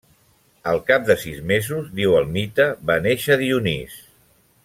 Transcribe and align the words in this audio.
Al 0.69 0.79
cap 0.87 1.03
de 1.09 1.17
sis 1.23 1.35
mesos, 1.51 1.91
diu 2.01 2.17
el 2.21 2.27
mite, 2.39 2.67
va 2.91 2.97
néixer 3.05 3.39
Dionís. 3.43 4.01